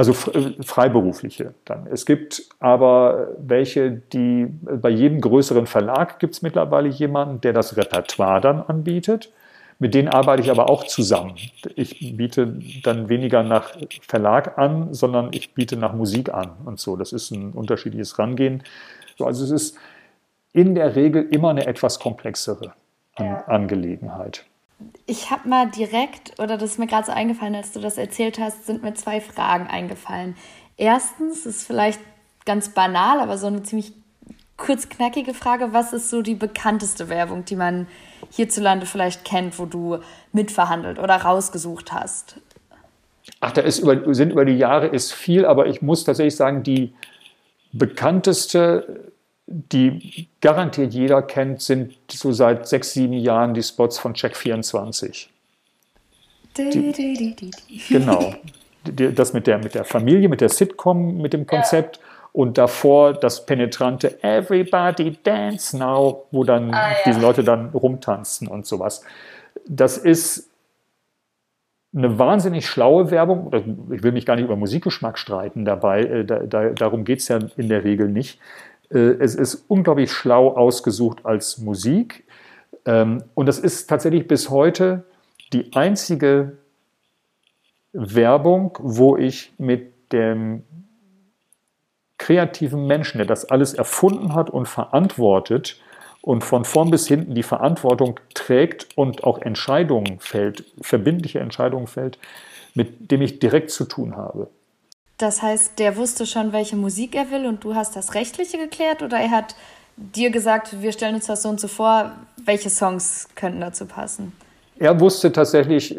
[0.00, 1.86] also äh, Freiberufliche dann.
[1.86, 7.76] Es gibt aber welche, die bei jedem größeren Verlag gibt es mittlerweile jemanden, der das
[7.76, 9.30] Repertoire dann anbietet.
[9.78, 11.34] Mit denen arbeite ich aber auch zusammen.
[11.76, 13.76] Ich biete dann weniger nach
[14.08, 16.96] Verlag an, sondern ich biete nach Musik an und so.
[16.96, 18.62] Das ist ein unterschiedliches Rangehen.
[19.18, 19.76] Also es ist
[20.54, 22.72] in der Regel immer eine etwas komplexere
[23.16, 24.46] Angelegenheit.
[25.06, 28.38] Ich habe mal direkt, oder das ist mir gerade so eingefallen, als du das erzählt
[28.38, 30.36] hast, sind mir zwei Fragen eingefallen.
[30.76, 32.00] Erstens ist vielleicht
[32.46, 33.92] ganz banal, aber so eine ziemlich
[34.56, 35.72] kurzknackige Frage.
[35.72, 37.86] Was ist so die bekannteste Werbung, die man
[38.30, 39.98] hierzulande vielleicht kennt, wo du
[40.32, 42.36] mitverhandelt oder rausgesucht hast?
[43.40, 46.62] Ach, da ist über, sind über die Jahre ist viel, aber ich muss tatsächlich sagen,
[46.62, 46.92] die
[47.72, 49.09] bekannteste
[49.50, 55.26] die garantiert jeder kennt, sind so seit sechs, sieben Jahren die Spots von Check24.
[56.56, 57.36] Die,
[57.88, 58.34] genau.
[58.84, 61.96] Das mit der, mit der Familie, mit der Sitcom, mit dem Konzept.
[61.96, 62.02] Ja.
[62.32, 66.96] Und davor das penetrante Everybody Dance Now, wo dann ah, ja.
[67.04, 69.02] diese Leute dann rumtanzen und sowas.
[69.66, 70.48] Das ist
[71.92, 73.50] eine wahnsinnig schlaue Werbung.
[73.92, 76.02] Ich will mich gar nicht über Musikgeschmack streiten dabei.
[76.02, 78.38] Äh, da, da, darum geht es ja in der Regel nicht.
[78.90, 82.24] Äh, es ist unglaublich schlau ausgesucht als Musik.
[82.86, 85.04] Ähm, und das ist tatsächlich bis heute
[85.52, 86.58] die einzige
[87.92, 90.64] Werbung, wo ich mit dem
[92.18, 95.80] kreativen Menschen, der das alles erfunden hat und verantwortet
[96.22, 102.18] und von vorn bis hinten die Verantwortung trägt und auch Entscheidungen fällt, verbindliche Entscheidungen fällt,
[102.74, 104.48] mit dem ich direkt zu tun habe.
[105.20, 109.02] Das heißt, der wusste schon, welche Musik er will und du hast das Rechtliche geklärt
[109.02, 109.54] oder er hat
[109.96, 114.32] dir gesagt, wir stellen uns das so und so vor, welche Songs könnten dazu passen?
[114.78, 115.94] Er wusste tatsächlich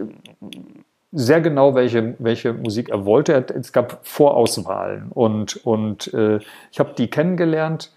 [1.11, 3.33] sehr genau, welche, welche Musik er wollte.
[3.33, 6.39] Es gab Vorauswahlen und, und äh,
[6.71, 7.91] ich habe die kennengelernt.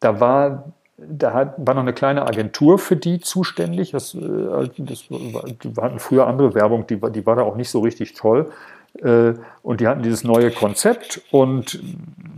[0.00, 3.92] Da war da hat, war noch eine kleine Agentur für die zuständig.
[3.92, 7.80] Das, äh, das die hatten früher andere Werbung, die, die war da auch nicht so
[7.80, 8.50] richtig toll.
[9.02, 11.80] Äh, und die hatten dieses neue Konzept und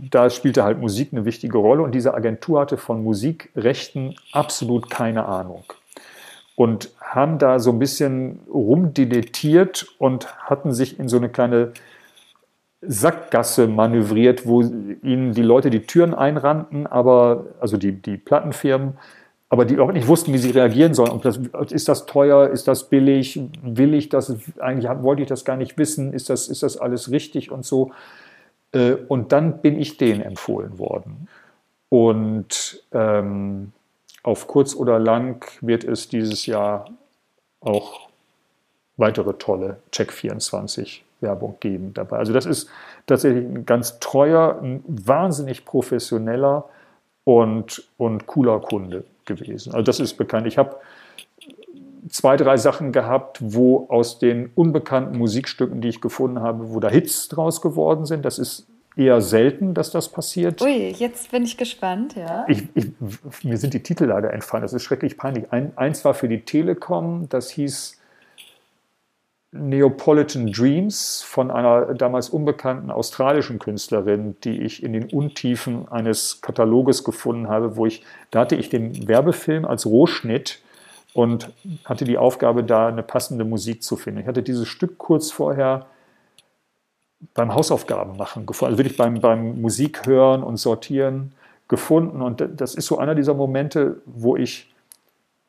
[0.09, 5.25] da spielte halt Musik eine wichtige Rolle und diese Agentur hatte von Musikrechten absolut keine
[5.25, 5.63] Ahnung
[6.55, 11.71] und haben da so ein bisschen rumdilettiert und hatten sich in so eine kleine
[12.81, 18.97] Sackgasse manövriert, wo ihnen die Leute die Türen einrannten, aber also die, die Plattenfirmen,
[19.51, 21.11] aber die auch nicht wussten, wie sie reagieren sollen.
[21.11, 21.37] Und das,
[21.71, 25.77] ist das teuer, ist das billig, will ich das, eigentlich wollte ich das gar nicht
[25.77, 27.91] wissen, ist das, ist das alles richtig und so.
[28.71, 31.27] Äh, und dann bin ich denen empfohlen worden.
[31.89, 33.73] Und ähm,
[34.23, 36.89] auf kurz oder lang wird es dieses Jahr
[37.59, 38.07] auch
[38.95, 42.19] weitere tolle Check24 Werbung geben dabei.
[42.19, 42.69] Also das ist
[43.05, 46.69] tatsächlich ein ganz treuer, ein wahnsinnig professioneller
[47.25, 49.73] und, und cooler Kunde gewesen.
[49.73, 50.47] Also das ist bekannt.
[50.47, 50.77] Ich habe
[52.09, 56.89] zwei, drei Sachen gehabt, wo aus den unbekannten Musikstücken, die ich gefunden habe, wo da
[56.89, 58.25] Hits draus geworden sind.
[58.25, 60.61] Das ist eher selten, dass das passiert.
[60.61, 62.45] Ui, jetzt bin ich gespannt, ja.
[62.47, 62.87] Ich, ich,
[63.43, 65.45] mir sind die Titel leider entfallen, das ist schrecklich peinlich.
[65.51, 68.00] Ein, eins war für die Telekom, das hieß
[69.53, 77.03] Neapolitan Dreams von einer damals unbekannten australischen Künstlerin, die ich in den Untiefen eines Kataloges
[77.03, 80.61] gefunden habe, wo ich, da hatte ich den Werbefilm als Rohschnitt
[81.13, 81.51] und
[81.83, 84.21] hatte die Aufgabe, da eine passende Musik zu finden.
[84.21, 85.87] Ich hatte dieses Stück kurz vorher
[87.33, 91.33] beim Hausaufgaben machen gefunden, also wirklich beim, beim Musik hören und sortieren
[91.67, 92.21] gefunden.
[92.21, 94.70] Und das ist so einer dieser Momente, wo ich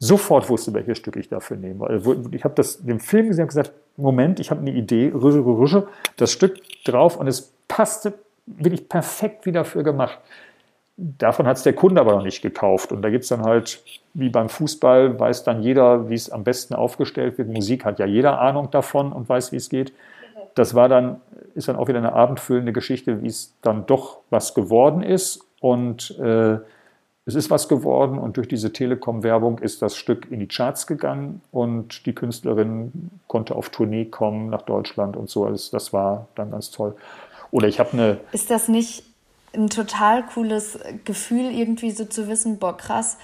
[0.03, 1.87] sofort wusste, welches Stück ich dafür nehme.
[1.87, 5.87] Also ich habe den Film gesehen und gesagt, Moment, ich habe eine Idee, rüsche, rüsche,
[6.17, 8.15] das Stück drauf und es passte
[8.47, 10.19] wirklich perfekt wie dafür gemacht.
[10.97, 12.91] Davon hat es der Kunde aber noch nicht gekauft.
[12.91, 13.81] Und da gibt es dann halt,
[14.13, 17.49] wie beim Fußball, weiß dann jeder, wie es am besten aufgestellt wird.
[17.49, 19.93] Musik hat ja jeder Ahnung davon und weiß, wie es geht.
[20.57, 21.21] Das war dann,
[21.55, 25.47] ist dann auch wieder eine abendfüllende Geschichte, wie es dann doch was geworden ist.
[25.61, 26.59] Und äh,
[27.25, 31.41] es ist was geworden und durch diese Telekom-Werbung ist das Stück in die Charts gegangen
[31.53, 35.45] und die Künstlerin konnte auf Tournee kommen nach Deutschland und so.
[35.45, 36.97] Also das war dann ganz toll.
[37.53, 38.21] Oder ich habe eine.
[38.33, 39.05] Ist das nicht
[39.55, 43.19] ein total cooles Gefühl, irgendwie so zu wissen, boah, krass,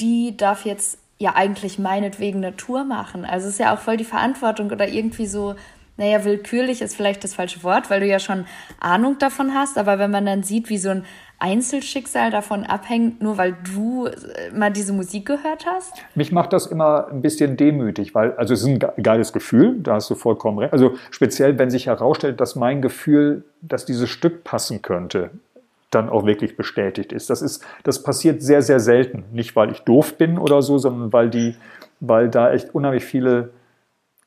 [0.00, 3.24] die darf jetzt ja eigentlich meinetwegen eine Tour machen.
[3.24, 5.54] Also es ist ja auch voll die Verantwortung oder irgendwie so,
[6.00, 8.46] naja, willkürlich ist vielleicht das falsche Wort, weil du ja schon
[8.80, 11.04] Ahnung davon hast, aber wenn man dann sieht, wie so ein
[11.38, 15.92] Einzelschicksal davon abhängt, nur weil du äh, mal diese Musik gehört hast?
[16.14, 19.96] Mich macht das immer ein bisschen demütig, weil, also es ist ein geiles Gefühl, da
[19.96, 20.72] hast du vollkommen recht.
[20.72, 25.30] Also speziell, wenn sich herausstellt, dass mein Gefühl, dass dieses Stück passen könnte,
[25.90, 27.28] dann auch wirklich bestätigt ist.
[27.28, 29.24] Das ist, das passiert sehr, sehr selten.
[29.32, 31.56] Nicht, weil ich doof bin oder so, sondern weil die,
[32.00, 33.50] weil da echt unheimlich viele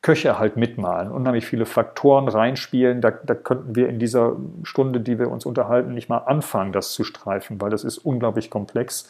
[0.03, 2.99] Köche halt mitmalen, unheimlich viele Faktoren reinspielen.
[2.99, 6.91] Da, da könnten wir in dieser Stunde, die wir uns unterhalten, nicht mal anfangen, das
[6.91, 9.09] zu streifen, weil das ist unglaublich komplex.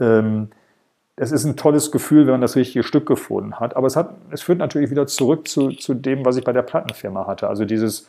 [0.00, 0.48] Ähm,
[1.16, 3.76] es ist ein tolles Gefühl, wenn man das richtige Stück gefunden hat.
[3.76, 6.62] Aber es, hat, es führt natürlich wieder zurück zu, zu dem, was ich bei der
[6.62, 7.48] Plattenfirma hatte.
[7.48, 8.08] Also dieses,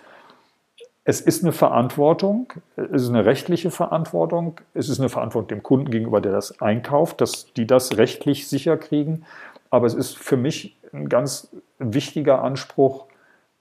[1.03, 5.91] es ist eine Verantwortung, es ist eine rechtliche Verantwortung, es ist eine Verantwortung dem Kunden
[5.91, 9.25] gegenüber, der das einkauft, dass die das rechtlich sicher kriegen.
[9.73, 13.07] Aber es ist für mich ein ganz wichtiger Anspruch,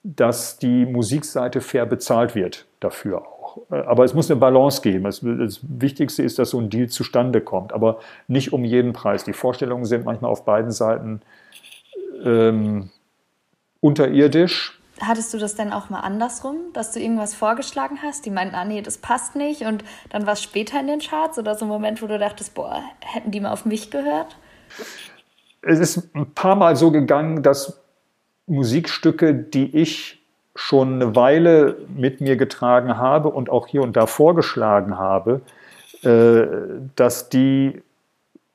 [0.03, 3.57] dass die Musikseite fair bezahlt wird dafür auch.
[3.71, 5.05] Aber es muss eine Balance geben.
[5.05, 5.21] Das,
[5.63, 9.23] Wichtigste ist, dass so ein Deal zustande kommt, aber nicht um jeden Preis.
[9.23, 11.21] Die Vorstellungen sind manchmal auf beiden Seiten
[12.23, 12.91] ähm,
[13.79, 14.79] unterirdisch.
[15.01, 18.65] Hattest du das denn auch mal andersrum, dass du irgendwas vorgeschlagen hast, die meinten, ah
[18.65, 21.69] nee, das passt nicht und dann war es später in den Charts oder so ein
[21.69, 24.37] Moment, wo du dachtest, boah, hätten die mal auf mich gehört?
[25.65, 27.81] Es ist ein paar Mal so gegangen, dass
[28.47, 30.21] Musikstücke, die ich
[30.55, 35.41] schon eine Weile mit mir getragen habe und auch hier und da vorgeschlagen habe,
[36.03, 36.45] äh,
[36.95, 37.81] dass die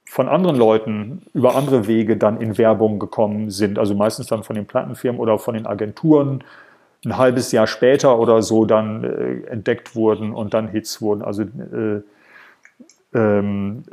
[0.05, 3.79] von anderen Leuten über andere Wege dann in Werbung gekommen sind.
[3.79, 6.44] Also meistens dann von den Plattenfirmen oder von den Agenturen
[7.05, 11.23] ein halbes Jahr später oder so dann äh, entdeckt wurden und dann Hits wurden.
[11.23, 12.01] Also äh,
[13.14, 13.85] ähm,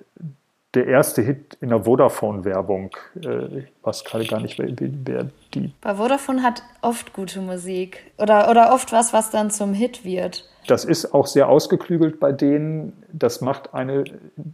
[0.76, 2.96] der erste Hit in der Vodafone-Werbung.
[3.24, 5.74] Äh, ich weiß gerade gar nicht, wer, wer, die.
[5.82, 10.48] Bei Vodafone hat oft gute Musik oder, oder oft was, was dann zum Hit wird.
[10.68, 12.94] Das ist auch sehr ausgeklügelt bei denen.
[13.14, 14.04] Das macht eine,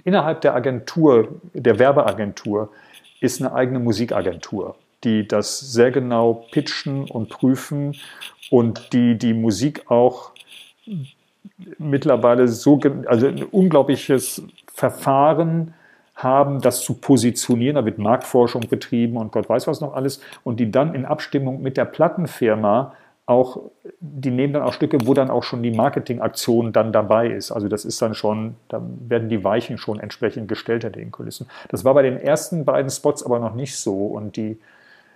[0.03, 2.69] innerhalb der Agentur, der Werbeagentur,
[3.19, 7.95] ist eine eigene Musikagentur, die das sehr genau pitchen und prüfen
[8.49, 10.31] und die die Musik auch
[11.77, 15.73] mittlerweile so, also ein unglaubliches Verfahren
[16.15, 17.76] haben, das zu positionieren.
[17.76, 20.21] Da wird Marktforschung betrieben und Gott weiß was noch alles.
[20.43, 22.93] Und die dann in Abstimmung mit der Plattenfirma
[23.26, 23.62] auch,
[24.00, 27.52] die nehmen dann auch Stücke, wo dann auch schon die Marketingaktion dann dabei ist.
[27.52, 31.47] Also das ist dann schon, da werden die Weichen schon entsprechend gestellt hinter den Kulissen.
[31.69, 34.08] Das war bei den ersten beiden Spots aber noch nicht so.
[34.08, 34.60] Und die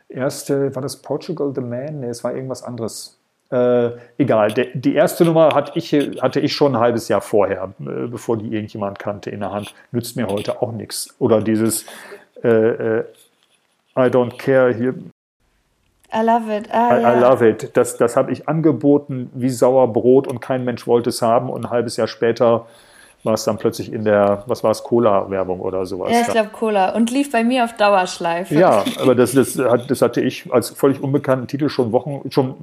[0.07, 1.99] erste, war das Portugal the Man?
[2.01, 3.19] Nee, es war irgendwas anderes.
[3.51, 7.73] Äh, egal, der, die erste Nummer hatte ich, hatte ich schon ein halbes Jahr vorher,
[7.79, 9.73] äh, bevor die irgendjemand kannte in der Hand.
[9.91, 11.13] Nützt mir heute auch nichts.
[11.19, 11.85] Oder dieses
[12.43, 13.03] äh, äh
[13.97, 14.93] I don't care hier.
[16.13, 16.67] I love it.
[16.69, 17.17] Ah, I, ja.
[17.17, 17.71] I, love it.
[17.77, 21.49] Das, das habe ich angeboten wie Sauerbrot und kein Mensch wollte es haben.
[21.49, 22.67] Und ein halbes Jahr später
[23.25, 26.11] war es dann plötzlich in der, was war es, Cola-Werbung oder sowas.
[26.11, 26.95] Ja, ich glaube Cola.
[26.95, 28.53] Und lief bei mir auf Dauerschleife.
[28.53, 32.55] Ja, aber das, das, das hatte ich als völlig unbekannten Titel schon Wochen, schon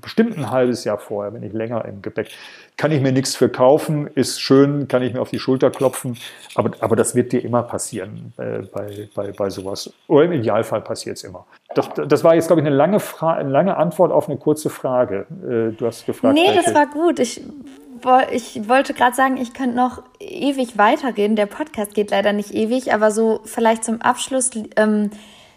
[0.00, 2.30] bestimmt ein halbes Jahr vorher, wenn nicht länger im Gepäck.
[2.78, 6.16] Kann ich mir nichts für kaufen, ist schön, kann ich mir auf die Schulter klopfen,
[6.54, 9.92] aber, aber das wird dir immer passieren äh, bei, bei, bei sowas.
[10.08, 11.46] Oder im Idealfall passiert es immer.
[11.74, 14.70] Das, das war jetzt, glaube ich, eine lange, Fra eine lange Antwort auf eine kurze
[14.70, 15.26] Frage.
[15.42, 16.34] Äh, du hast gefragt.
[16.34, 16.62] Nee, welche.
[16.62, 17.18] das war gut.
[17.18, 17.42] Ich
[18.32, 21.36] ich wollte gerade sagen, ich könnte noch ewig weiterreden.
[21.36, 25.10] Der Podcast geht leider nicht ewig, aber so vielleicht zum Abschluss ähm,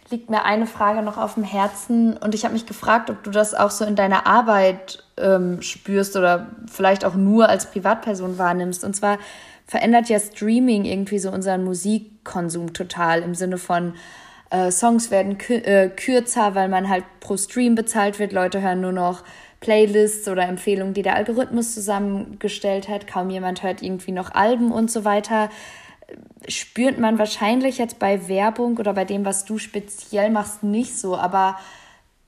[0.10, 3.32] liegt mir eine Frage noch auf dem Herzen und ich habe mich gefragt, ob du
[3.32, 8.84] das auch so in deiner Arbeit ähm, spürst oder vielleicht auch nur als Privatperson wahrnimmst.
[8.84, 9.18] Und zwar
[9.66, 13.94] verändert ja Streaming irgendwie so unseren Musikkonsum total im Sinne von
[14.50, 18.34] äh, Songs werden äh, kürzer, weil man halt pro Stream bezahlt wird.
[18.34, 19.24] Leute hören nur noch
[19.64, 23.08] Playlists oder Empfehlungen, die der Algorithmus zusammengestellt hat.
[23.08, 25.50] Kaum jemand hört irgendwie noch Alben und so weiter.
[26.50, 31.16] Spürt man wahrscheinlich jetzt bei Werbung oder bei dem, was du speziell machst, nicht so.
[31.16, 31.58] Aber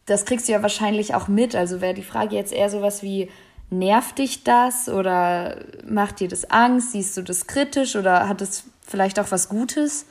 [0.06, 1.56] das kriegst du ja wahrscheinlich auch mit.
[1.56, 3.30] Also wäre die Frage jetzt eher sowas wie,
[3.69, 6.93] nervt dich das oder macht dir das Angst?
[6.93, 10.06] Siehst du das kritisch oder hat es vielleicht auch was Gutes?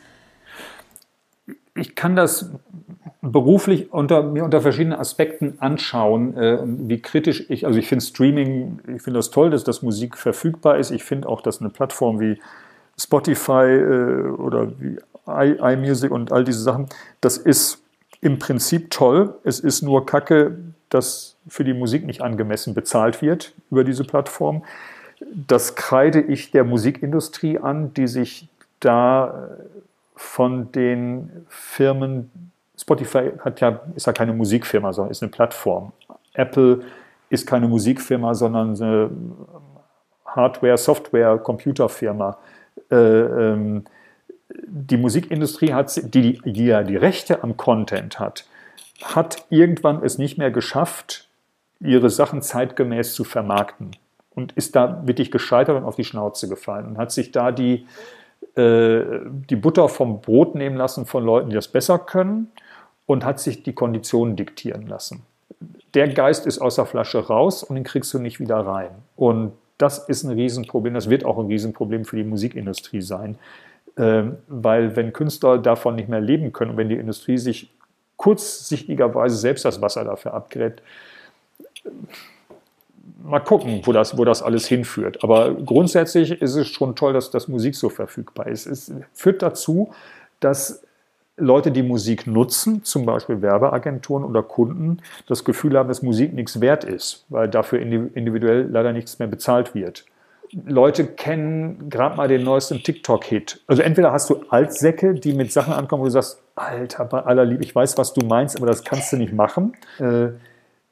[1.76, 2.50] Ich kann das
[3.20, 8.80] beruflich unter, mir unter verschiedenen Aspekten anschauen, äh, wie kritisch ich, also ich finde Streaming,
[8.94, 10.90] ich finde das toll, dass das Musik verfügbar ist.
[10.90, 12.38] Ich finde auch, dass eine Plattform wie
[12.98, 16.88] Spotify äh, oder wie iMusic und all diese Sachen,
[17.20, 17.82] das ist
[18.20, 19.34] im Prinzip toll.
[19.42, 20.58] Es ist nur Kacke,
[20.90, 24.64] dass für die Musik nicht angemessen bezahlt wird über diese Plattform.
[25.46, 28.48] Das kreide ich der Musikindustrie an, die sich
[28.80, 29.48] da
[30.14, 35.92] von den Firmen Spotify hat ja, ist ja keine Musikfirma, sondern ist eine Plattform.
[36.32, 36.80] Apple
[37.30, 39.10] ist keine Musikfirma, sondern eine
[40.26, 42.38] Hardware, Software, Computerfirma.
[42.90, 43.84] Äh, ähm,
[44.66, 48.46] die Musikindustrie hat, die, die ja die Rechte am Content hat,
[49.02, 51.28] hat irgendwann es nicht mehr geschafft,
[51.80, 53.92] ihre Sachen zeitgemäß zu vermarkten
[54.30, 57.86] und ist da wirklich gescheitert und auf die Schnauze gefallen und hat sich da die,
[58.56, 62.52] die Butter vom Brot nehmen lassen von Leuten, die das besser können
[63.06, 65.22] und hat sich die Konditionen diktieren lassen.
[65.94, 68.90] Der Geist ist aus der Flasche raus und den kriegst du nicht wieder rein.
[69.16, 73.36] Und das ist ein Riesenproblem, das wird auch ein Riesenproblem für die Musikindustrie sein,
[73.96, 77.70] ähm, weil wenn Künstler davon nicht mehr leben können und wenn die Industrie sich
[78.16, 80.82] kurzsichtigerweise selbst das Wasser dafür abgräbt,
[83.22, 85.22] mal gucken, wo das, wo das alles hinführt.
[85.22, 88.66] Aber grundsätzlich ist es schon toll, dass das Musik so verfügbar ist.
[88.66, 89.92] Es führt dazu,
[90.40, 90.82] dass
[91.36, 96.60] Leute, die Musik nutzen, zum Beispiel Werbeagenturen oder Kunden, das Gefühl haben, dass Musik nichts
[96.60, 100.04] wert ist, weil dafür individuell leider nichts mehr bezahlt wird.
[100.64, 103.62] Leute kennen gerade mal den neuesten TikTok-Hit.
[103.66, 107.44] Also entweder hast du Altsäcke, die mit Sachen ankommen, wo du sagst, Alter, bei aller
[107.44, 109.72] Liebe, ich weiß, was du meinst, aber das kannst du nicht machen.
[109.98, 110.28] Äh,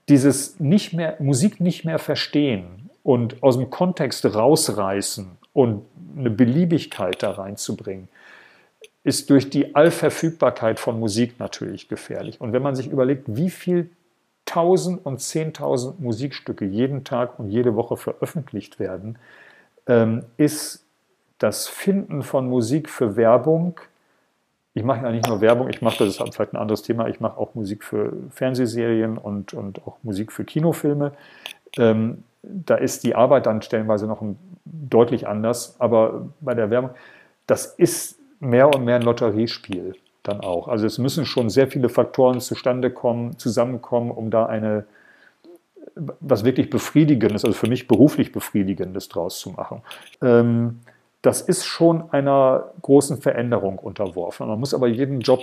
[0.08, 5.84] dieses nicht mehr, Musik nicht mehr verstehen und aus dem Kontext rausreißen und
[6.16, 8.08] eine Beliebigkeit da reinzubringen
[9.04, 12.40] ist durch die Allverfügbarkeit von Musik natürlich gefährlich.
[12.40, 13.90] Und wenn man sich überlegt, wie viel
[14.44, 19.18] tausend und zehntausend Musikstücke jeden Tag und jede Woche veröffentlicht werden,
[19.86, 20.84] ähm, ist
[21.38, 23.80] das Finden von Musik für Werbung,
[24.74, 27.20] ich mache ja nicht nur Werbung, ich mache, das ist vielleicht ein anderes Thema, ich
[27.20, 31.12] mache auch Musik für Fernsehserien und, und auch Musik für Kinofilme.
[31.78, 34.22] Ähm, da ist die Arbeit dann stellenweise noch
[34.64, 36.90] deutlich anders, aber bei der Werbung,
[37.46, 40.68] das ist mehr und mehr ein Lotteriespiel dann auch.
[40.68, 44.86] Also es müssen schon sehr viele Faktoren zustande kommen, zusammenkommen, um da eine
[45.94, 49.82] was wirklich befriedigendes, also für mich beruflich befriedigendes draus zu machen.
[50.22, 50.80] Ähm,
[51.22, 54.48] das ist schon einer großen Veränderung unterworfen.
[54.48, 55.40] Man muss aber jeden Job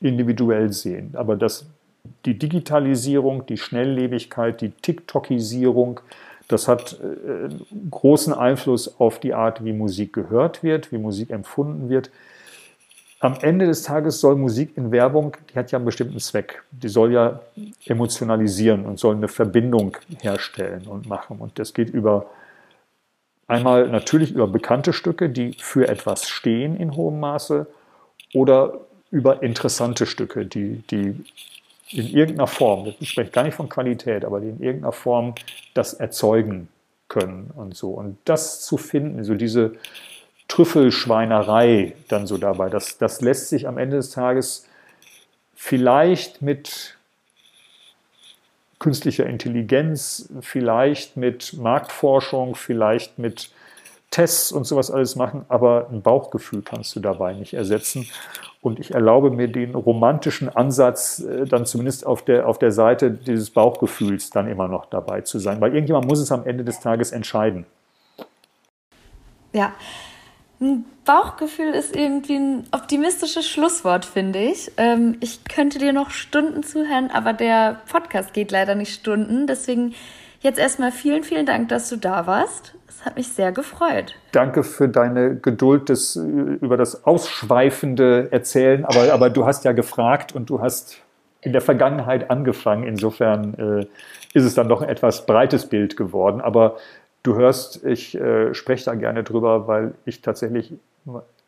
[0.00, 1.14] individuell sehen.
[1.14, 1.66] Aber das,
[2.24, 6.00] die Digitalisierung, die Schnelllebigkeit, die TikTokisierung,
[6.48, 7.48] das hat äh,
[7.90, 12.10] großen Einfluss auf die Art, wie Musik gehört wird, wie Musik empfunden wird
[13.20, 16.62] am Ende des Tages soll Musik in Werbung, die hat ja einen bestimmten Zweck.
[16.70, 17.40] Die soll ja
[17.84, 21.36] emotionalisieren und soll eine Verbindung herstellen und machen.
[21.38, 22.26] Und das geht über
[23.50, 27.66] einmal natürlich über bekannte Stücke, die für etwas stehen in hohem Maße,
[28.32, 28.80] oder
[29.10, 31.24] über interessante Stücke, die, die
[31.90, 35.34] in irgendeiner Form, ich spreche gar nicht von Qualität, aber die in irgendeiner Form
[35.74, 36.68] das erzeugen
[37.08, 37.90] können und so.
[37.90, 39.72] Und das zu finden, so diese,
[40.50, 42.68] Trüffelschweinerei dann so dabei.
[42.68, 44.66] Das, das lässt sich am Ende des Tages
[45.54, 46.98] vielleicht mit
[48.80, 53.50] künstlicher Intelligenz, vielleicht mit Marktforschung, vielleicht mit
[54.10, 58.08] Tests und sowas alles machen, aber ein Bauchgefühl kannst du dabei nicht ersetzen.
[58.60, 63.10] Und ich erlaube mir den romantischen Ansatz, äh, dann zumindest auf der, auf der Seite
[63.12, 66.80] dieses Bauchgefühls dann immer noch dabei zu sein, weil irgendjemand muss es am Ende des
[66.80, 67.64] Tages entscheiden.
[69.52, 69.72] Ja,
[70.60, 74.70] ein Bauchgefühl ist irgendwie ein optimistisches Schlusswort, finde ich.
[74.76, 79.46] Ähm, ich könnte dir noch Stunden zuhören, aber der Podcast geht leider nicht Stunden.
[79.46, 79.94] Deswegen
[80.40, 82.74] jetzt erstmal vielen, vielen Dank, dass du da warst.
[82.88, 84.14] Es hat mich sehr gefreut.
[84.32, 88.84] Danke für deine Geduld des, über das ausschweifende Erzählen.
[88.84, 90.98] Aber, aber du hast ja gefragt und du hast
[91.40, 92.84] in der Vergangenheit angefangen.
[92.84, 93.86] Insofern äh,
[94.34, 96.42] ist es dann doch ein etwas breites Bild geworden.
[96.42, 96.76] Aber
[97.22, 100.72] du hörst, ich äh, spreche da gerne drüber, weil ich tatsächlich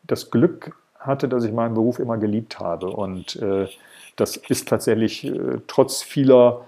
[0.03, 2.87] das Glück hatte, dass ich meinen Beruf immer geliebt habe.
[2.87, 3.67] Und äh,
[4.15, 6.65] das ist tatsächlich äh, trotz vieler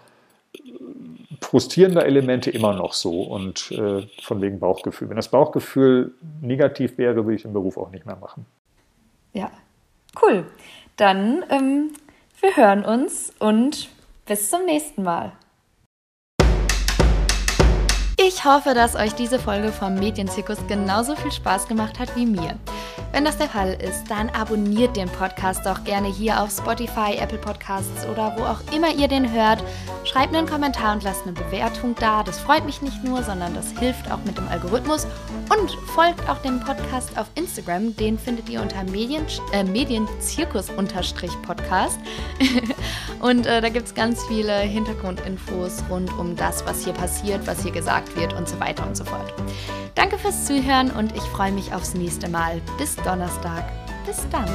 [1.42, 5.10] frustrierender Elemente immer noch so und äh, von wegen Bauchgefühl.
[5.10, 8.46] Wenn das Bauchgefühl negativ wäre, würde ich den Beruf auch nicht mehr machen.
[9.34, 9.52] Ja,
[10.22, 10.46] cool.
[10.96, 11.92] Dann ähm,
[12.40, 13.90] wir hören uns und
[14.26, 15.34] bis zum nächsten Mal.
[18.28, 22.58] Ich hoffe, dass euch diese Folge vom Medienzirkus genauso viel Spaß gemacht hat wie mir.
[23.16, 27.38] Wenn das der Fall ist, dann abonniert den Podcast doch gerne hier auf Spotify, Apple
[27.38, 29.64] Podcasts oder wo auch immer ihr den hört.
[30.04, 32.24] Schreibt einen Kommentar und lasst eine Bewertung da.
[32.24, 35.08] Das freut mich nicht nur, sondern das hilft auch mit dem Algorithmus.
[35.58, 37.96] Und folgt auch dem Podcast auf Instagram.
[37.96, 41.98] Den findet ihr unter Medien, äh, Medienzirkus-Podcast.
[43.22, 47.64] und äh, da gibt es ganz viele Hintergrundinfos rund um das, was hier passiert, was
[47.64, 49.34] hier gesagt wird und so weiter und so fort.
[49.96, 52.62] Danke fürs Zuhören und ich freue mich aufs nächste Mal.
[52.78, 53.66] Bis Donnerstag.
[54.04, 54.50] Bis dann.